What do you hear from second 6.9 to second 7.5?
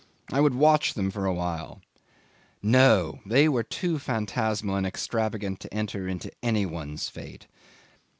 fate.